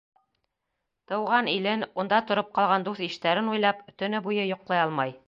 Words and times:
Тыуған 1.11 1.49
илен, 1.51 1.85
унда 2.03 2.21
тороп 2.31 2.49
ҡалған 2.55 2.87
дуҫ-иштәрен 2.89 3.53
уйлап, 3.55 3.85
төнө 4.03 4.23
буйы 4.31 4.49
йоҡлай 4.53 4.87
алмай. 4.89 5.19